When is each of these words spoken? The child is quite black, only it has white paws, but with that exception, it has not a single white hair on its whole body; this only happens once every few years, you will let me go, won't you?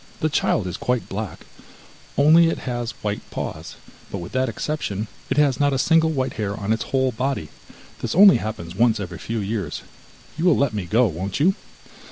The 0.19 0.29
child 0.29 0.65
is 0.65 0.77
quite 0.77 1.07
black, 1.07 1.45
only 2.17 2.47
it 2.49 2.57
has 2.65 2.93
white 3.03 3.21
paws, 3.29 3.75
but 4.09 4.17
with 4.17 4.31
that 4.31 4.49
exception, 4.49 5.05
it 5.29 5.37
has 5.37 5.59
not 5.59 5.73
a 5.73 5.77
single 5.77 6.09
white 6.09 6.33
hair 6.41 6.59
on 6.59 6.73
its 6.73 6.85
whole 6.85 7.11
body; 7.11 7.49
this 8.01 8.15
only 8.15 8.37
happens 8.37 8.73
once 8.73 8.99
every 8.99 9.19
few 9.19 9.37
years, 9.37 9.83
you 10.39 10.45
will 10.45 10.57
let 10.57 10.73
me 10.73 10.85
go, 10.87 11.05
won't 11.05 11.39
you? 11.39 11.53